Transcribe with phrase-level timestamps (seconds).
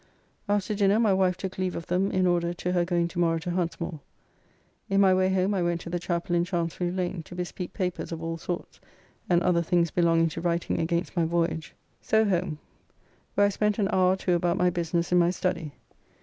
[0.49, 3.37] After dinner my wife took leave of them in order to her going to morrow
[3.37, 3.99] to Huntsmore.
[4.89, 8.11] In my way home I went to the Chapel in Chancery Lane to bespeak papers
[8.11, 8.79] of all sorts
[9.29, 11.75] and other things belonging to writing against my voyage.
[12.01, 12.57] So home,
[13.35, 15.71] where I spent an hour or two about my business in my study.